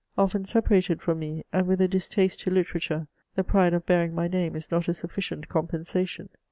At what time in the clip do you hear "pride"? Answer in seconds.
3.43-3.75